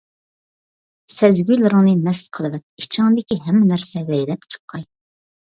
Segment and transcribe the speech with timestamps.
[1.15, 2.65] سەزگۈلىرىڭنى مەست قىلىۋەت.
[2.85, 4.89] ئىچىڭدىكى ھەممە نەرسە لەيلەپ چىققاي.